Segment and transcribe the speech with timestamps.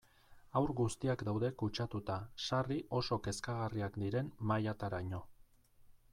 [0.59, 2.15] Haur guztiak daude kutsatuta,
[2.47, 5.23] sarri oso kezkagarriak diren mailataraino.